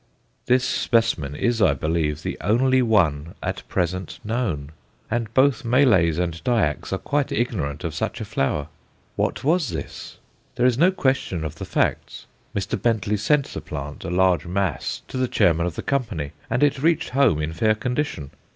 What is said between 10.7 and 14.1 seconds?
no question of the facts. Mr. Bentley sent the plant, a